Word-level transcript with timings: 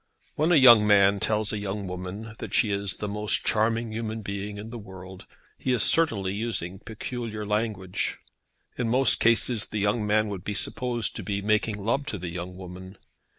When 0.33 0.51
a 0.51 0.55
young 0.55 0.87
man 0.87 1.19
tells 1.19 1.53
a 1.53 1.59
young 1.59 1.85
woman 1.85 2.33
that 2.39 2.55
she 2.55 2.71
is 2.71 2.95
the 2.97 3.07
most 3.07 3.45
charming 3.45 3.91
human 3.91 4.23
being 4.23 4.57
in 4.57 4.71
the 4.71 4.79
world, 4.79 5.27
he 5.59 5.73
is 5.73 5.83
certainly 5.83 6.33
using 6.33 6.79
peculiar 6.79 7.45
language. 7.45 8.17
In 8.79 8.89
most 8.89 9.19
cases 9.19 9.67
the 9.67 9.77
young 9.77 10.07
man 10.07 10.27
would 10.29 10.43
be 10.43 10.55
supposed 10.55 11.15
to 11.17 11.23
be 11.23 11.43
making 11.43 11.77
love 11.85 12.07
to 12.07 12.17
the 12.17 12.29
young 12.29 12.57
woman. 12.57 12.97